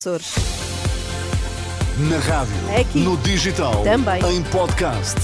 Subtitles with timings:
[0.00, 0.32] Açores.
[2.08, 3.00] Na rádio, É aqui.
[3.00, 4.22] no digital, Também.
[4.32, 5.16] em podcast.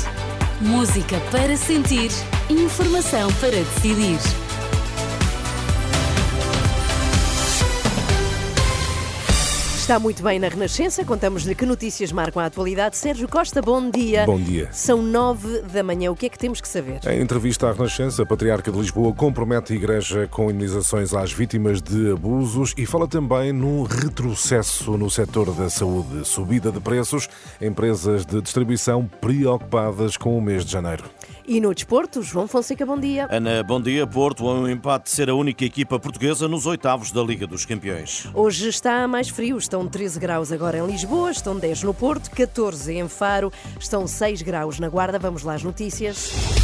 [0.61, 2.11] Música para sentir,
[2.51, 4.19] informação para decidir.
[9.85, 11.05] Está muito bem na Renascença.
[11.05, 12.97] Contamos-lhe que notícias marcam a atualidade.
[12.97, 14.25] Sérgio Costa, bom dia.
[14.25, 14.71] Bom dia.
[14.73, 16.11] São nove da manhã.
[16.11, 17.01] O que é que temos que saber?
[17.07, 21.83] Em entrevista à Renascença, a Patriarca de Lisboa compromete a Igreja com indenizações às vítimas
[21.83, 26.27] de abusos e fala também num retrocesso no setor da saúde.
[26.27, 27.29] Subida de preços,
[27.61, 31.05] empresas de distribuição preocupadas com o mês de janeiro.
[31.47, 33.29] E no desporto, João Fonseca, bom dia.
[33.31, 34.07] Ana, bom dia.
[34.07, 38.27] Porto, um empate de ser a única equipa portuguesa nos oitavos da Liga dos Campeões.
[38.33, 42.95] Hoje está mais frio, estão 13 graus agora em Lisboa, estão 10 no Porto, 14
[42.95, 45.19] em Faro, estão 6 graus na Guarda.
[45.19, 46.64] Vamos lá às notícias.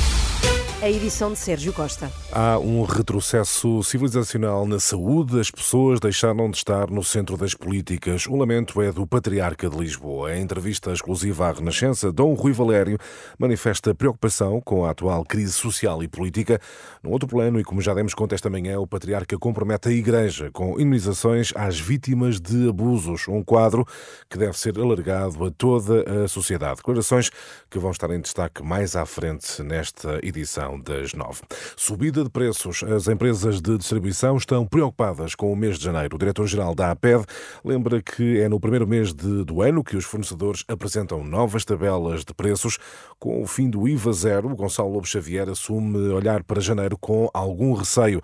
[0.82, 2.10] A edição de Sérgio Costa.
[2.32, 8.26] Há um retrocesso civilizacional na saúde, as pessoas deixaram de estar no centro das políticas.
[8.26, 10.34] O lamento é do Patriarca de Lisboa.
[10.34, 12.96] Em entrevista exclusiva à Renascença, Dom Rui Valério
[13.38, 16.58] manifesta preocupação com a atual crise social e política.
[17.02, 20.50] No outro plano, e como já demos conta esta manhã, o Patriarca compromete a Igreja
[20.50, 23.84] com indenizações às vítimas de abusos, um quadro
[24.30, 26.76] que deve ser alargado a toda a sociedade.
[26.76, 27.30] Declarações
[27.68, 31.40] que vão estar em destaque mais à frente nesta edição das nove.
[31.76, 32.82] Subida de preços.
[32.82, 36.16] As empresas de distribuição estão preocupadas com o mês de janeiro.
[36.16, 37.24] O diretor-geral da APED
[37.64, 42.24] lembra que é no primeiro mês de- do ano que os fornecedores apresentam novas tabelas
[42.24, 42.78] de preços.
[43.18, 47.72] Com o fim do IVA zero, Gonçalo Lobo Xavier assume olhar para janeiro com algum
[47.74, 48.20] receio.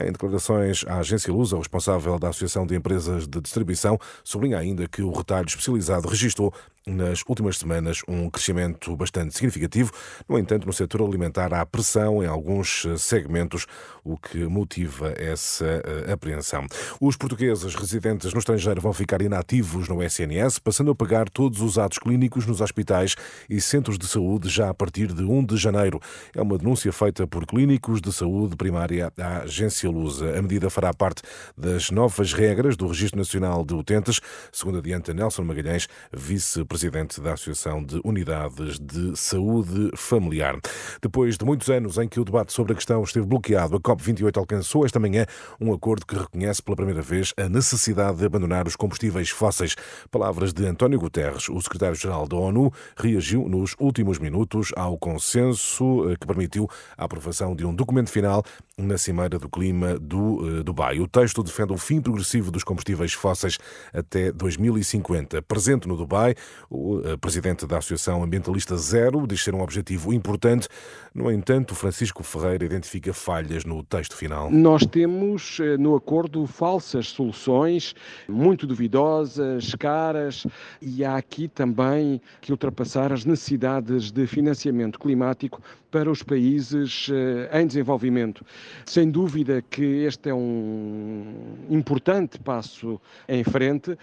[0.00, 4.86] Em declarações à agência Lusa, o responsável da Associação de Empresas de Distribuição sublinha ainda
[4.86, 6.52] que o retalho especializado registrou
[6.86, 9.90] nas últimas semanas um crescimento bastante significativo.
[10.28, 13.66] No entanto, no setor alimentar há pressão em alguns eh, segmentos,
[14.04, 16.66] o que motiva essa eh, apreensão.
[17.00, 21.78] Os portugueses residentes no estrangeiro vão ficar inativos no SNS, passando a pagar todos os
[21.78, 23.16] atos clínicos nos hospitais
[23.48, 26.00] e centros de saúde já a partir de 1 de janeiro.
[26.34, 30.38] É uma denúncia feita por clínicos de saúde primária à agência Lusa.
[30.38, 31.22] A medida fará parte
[31.56, 34.20] das novas regras do Registro Nacional de Utentes,
[34.52, 36.73] segundo adianta Nelson Magalhães, vice-presidente
[37.20, 40.58] da Associação de Unidades de Saúde Familiar.
[41.00, 44.36] Depois de muitos anos em que o debate sobre a questão esteve bloqueado, a COP28
[44.36, 45.24] alcançou esta manhã
[45.60, 49.76] um acordo que reconhece pela primeira vez a necessidade de abandonar os combustíveis fósseis.
[50.10, 56.16] Palavras de António Guterres, o secretário-geral da ONU, reagiu nos últimos minutos ao consenso eh,
[56.16, 56.68] que permitiu
[56.98, 58.42] a aprovação de um documento final
[58.76, 60.98] na Cimeira do Clima do eh, Dubai.
[60.98, 63.56] O texto defende o fim progressivo dos combustíveis fósseis
[63.92, 65.42] até 2050.
[65.42, 66.34] Presente no Dubai,
[66.68, 70.68] o eh, presidente da Associação Ambientalista Zero diz ser um objetivo importante.
[71.14, 74.50] No entanto, Francisco Ferreira identifica falhas no texto final.
[74.50, 77.94] Nós temos eh, no acordo falsas soluções,
[78.28, 80.46] muito duvidosas, caras,
[80.82, 87.08] e há aqui também que ultrapassar as necessidades de financiamento climático para os países
[87.52, 88.44] em desenvolvimento.
[88.84, 93.96] Sem dúvida que este é um importante passo em frente,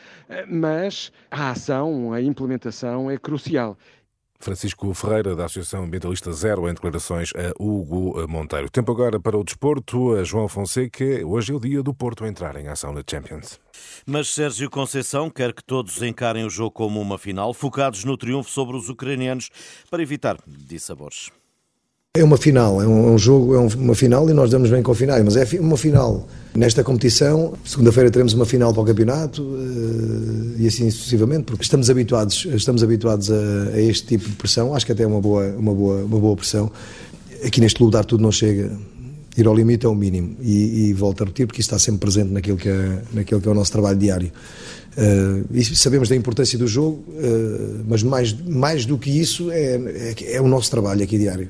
[0.47, 3.77] mas a ação, a implementação é crucial.
[4.41, 8.71] Francisco Ferreira, da Associação Ambientalista Zero, em declarações a Hugo Monteiro.
[8.71, 10.15] Tempo agora para o desporto.
[10.15, 13.59] A João Fonseca, hoje é o dia do Porto entrar em ação na Champions.
[14.05, 18.49] Mas Sérgio Conceição quer que todos encarem o jogo como uma final, focados no triunfo
[18.49, 19.49] sobre os ucranianos,
[19.89, 21.29] para evitar dissabores.
[22.17, 24.83] É uma final, é um, é jogo, é um- uma final e nós damos bem
[24.83, 26.27] com a final, mas é uma final.
[26.53, 31.89] Nesta competição, segunda-feira teremos uma final para o campeonato eh, e assim sucessivamente, porque estamos
[31.89, 33.35] habituados, estamos habituados a,
[33.75, 34.75] a este tipo de pressão.
[34.75, 36.69] Acho que até é uma boa, uma boa, uma boa pressão.
[37.45, 38.77] Aqui neste lugar tudo não chega.
[39.37, 42.01] Ir ao limite é o mínimo e, e volto a repetir porque isso está sempre
[42.01, 44.29] presente naquilo que é, naquilo que é o nosso trabalho diário.
[44.97, 49.75] Eh, e sabemos da importância do jogo, eh, mas mais, mais do que isso é,
[50.19, 51.47] é, é o nosso trabalho aqui diário.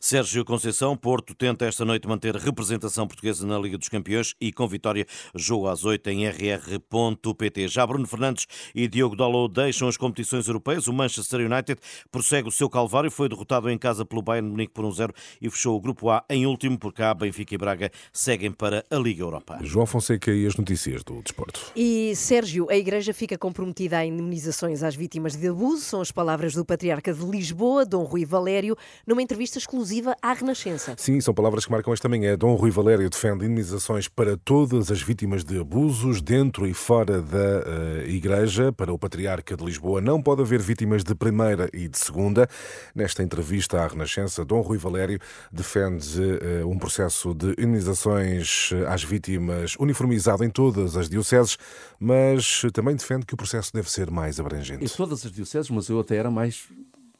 [0.00, 4.66] Sérgio Conceição, Porto tenta esta noite manter representação portuguesa na Liga dos Campeões e com
[4.68, 5.04] vitória
[5.34, 7.68] jogo às 8 em rr.pt.
[7.68, 10.86] Já Bruno Fernandes e Diogo Dalot deixam as competições europeias.
[10.86, 11.80] O Manchester United
[12.12, 15.10] prossegue o seu calvário, foi derrotado em casa pelo Bayern Munique por 1-0
[15.42, 18.96] e fechou o grupo A em último, porque cá Benfica e Braga seguem para a
[18.96, 19.58] Liga Europa.
[19.62, 21.72] João Fonseca e as notícias do desporto.
[21.74, 25.82] E Sérgio, a Igreja fica comprometida a indemnizações às vítimas de abuso.
[25.82, 30.32] São as palavras do Patriarca de Lisboa, Dom Rui Valério, numa entrevista exclusiva exclusiva à
[30.34, 30.94] Renascença.
[30.98, 32.36] Sim, são palavras que marcam esta manhã.
[32.36, 37.38] Dom Rui Valério defende indenizações para todas as vítimas de abusos dentro e fora da
[37.38, 38.70] uh, Igreja.
[38.70, 42.46] Para o Patriarca de Lisboa, não pode haver vítimas de primeira e de segunda.
[42.94, 45.18] Nesta entrevista à Renascença, Dom Rui Valério
[45.50, 51.56] defende uh, um processo de indenizações às vítimas uniformizado em todas as dioceses,
[51.98, 54.84] mas também defende que o processo deve ser mais abrangente.
[54.84, 56.64] Em todas as dioceses, mas eu até era mais,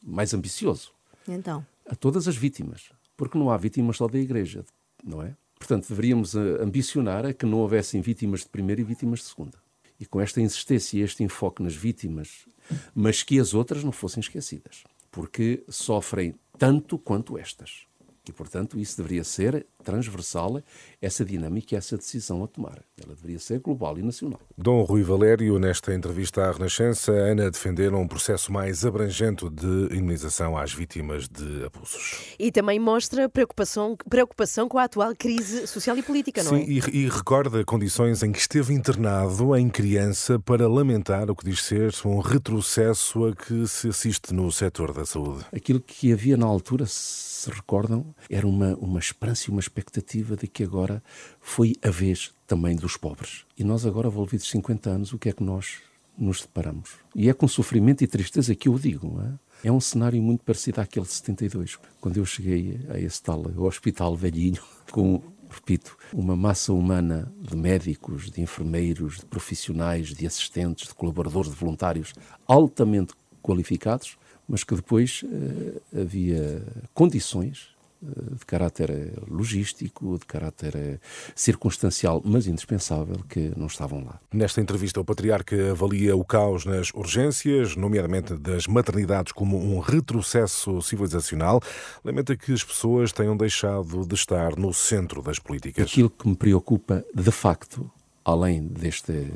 [0.02, 0.92] mais ambicioso.
[1.26, 1.64] Então?
[1.88, 2.90] A todas as vítimas.
[3.16, 4.64] Porque não há vítimas só da Igreja,
[5.04, 5.34] não é?
[5.58, 9.58] Portanto, deveríamos eh, ambicionar a que não houvessem vítimas de primeira e vítimas de segunda.
[9.98, 12.46] E com esta insistência e este enfoque nas vítimas,
[12.94, 14.84] mas que as outras não fossem esquecidas.
[15.10, 17.86] Porque sofrem tanto quanto estas.
[18.28, 20.62] E, portanto, isso deveria ser transversal,
[21.00, 22.82] essa dinâmica e essa decisão a tomar.
[23.02, 24.40] Ela deveria ser global e nacional.
[24.56, 30.56] Dom Rui Valério, nesta entrevista à Renascença, Ana defenderam um processo mais abrangente de imunização
[30.56, 32.34] às vítimas de abusos.
[32.38, 36.80] E também mostra preocupação, preocupação com a atual crise social e política, não Sim, é?
[36.80, 41.44] Sim, e, e recorda condições em que esteve internado em criança para lamentar o que
[41.44, 45.44] diz ser um retrocesso a que se assiste no setor da saúde.
[45.52, 50.48] Aquilo que havia na altura, se recordam, era uma, uma esperança e uma expectativa de
[50.48, 51.02] que agora
[51.40, 53.44] foi a vez também dos pobres.
[53.56, 55.78] E nós agora, envolvidos 50 anos, o que é que nós
[56.16, 56.90] nos deparamos?
[57.14, 59.68] E é com sofrimento e tristeza que eu o digo, é?
[59.68, 64.16] é um cenário muito parecido àquele de 72, quando eu cheguei a esse tal hospital
[64.16, 70.94] velhinho, com, repito, uma massa humana de médicos, de enfermeiros, de profissionais, de assistentes, de
[70.94, 72.14] colaboradores, de voluntários
[72.46, 74.16] altamente qualificados,
[74.48, 81.00] mas que depois uh, havia condições de caráter logístico, de caráter
[81.34, 84.20] circunstancial, mas indispensável, que não estavam lá.
[84.32, 90.80] Nesta entrevista, o Patriarca avalia o caos nas urgências, nomeadamente das maternidades, como um retrocesso
[90.80, 91.60] civilizacional.
[92.04, 95.90] Lamenta que as pessoas tenham deixado de estar no centro das políticas.
[95.90, 97.90] Aquilo que me preocupa, de facto,
[98.24, 99.32] além deste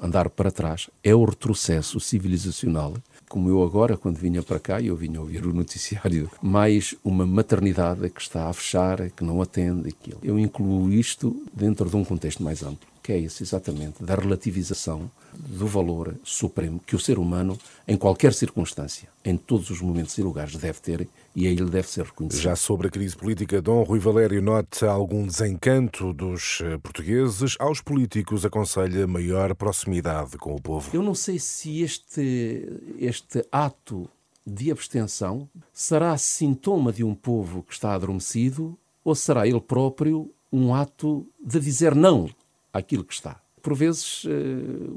[0.00, 2.94] andar para trás, é o retrocesso civilizacional
[3.32, 7.24] como eu agora, quando vinha para cá, e eu vinha ouvir o noticiário, mais uma
[7.24, 10.18] maternidade que está a fechar, que não atende aquilo.
[10.22, 15.10] Eu incluo isto dentro de um contexto mais amplo, que é esse exatamente, da relativização
[15.34, 17.58] do valor supremo que o ser humano,
[17.88, 21.88] em qualquer circunstância, em todos os momentos e lugares, deve ter e a ele deve
[21.88, 22.40] ser reconhecido.
[22.40, 27.56] Já sobre a crise política, Dom Rui Valério nota algum desencanto dos portugueses.
[27.58, 30.90] Aos políticos aconselha maior proximidade com o povo.
[30.92, 32.68] Eu não sei se este,
[32.98, 34.08] este ato
[34.46, 40.74] de abstenção será sintoma de um povo que está adormecido ou será ele próprio um
[40.74, 42.28] ato de dizer não
[42.72, 44.24] àquilo que está por vezes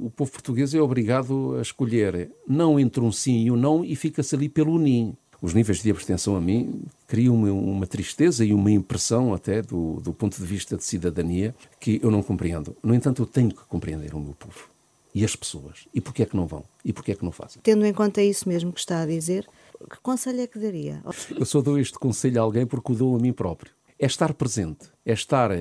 [0.01, 3.95] o povo português é obrigado a escolher não entre um sim e um não e
[3.95, 5.15] fica-se ali pelo nim.
[5.41, 9.99] Os níveis de abstenção a mim criam uma, uma tristeza e uma impressão até do,
[10.01, 12.75] do ponto de vista de cidadania que eu não compreendo.
[12.81, 14.67] No entanto, eu tenho que compreender o meu povo
[15.13, 15.87] e as pessoas.
[15.93, 16.63] E porquê é que não vão?
[16.83, 17.61] E porquê é que não fazem?
[17.61, 19.47] Tendo em conta isso mesmo que está a dizer,
[19.89, 21.03] que conselho é que daria?
[21.37, 23.71] Eu só dou este conselho a alguém porque o dou a mim próprio.
[23.99, 25.51] É estar presente, é estar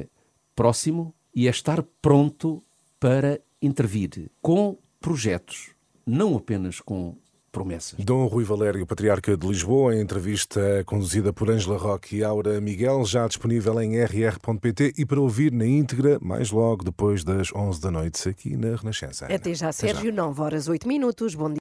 [0.57, 2.63] próximo e é estar pronto
[2.99, 5.71] para intervir com projetos,
[6.07, 7.17] não apenas com
[7.55, 8.05] promessas.
[8.05, 13.05] Dom Rui Valério, Patriarca de Lisboa, em entrevista conduzida por Ângela Roque e Aura Miguel,
[13.07, 17.91] já disponível em rr.pt e para ouvir na íntegra mais logo depois das 11 da
[17.93, 19.27] noite aqui na Renascença.
[19.27, 20.13] Até já, Sérgio, Até já.
[20.13, 21.35] 9 horas 8 minutos.
[21.37, 21.53] Bom dia.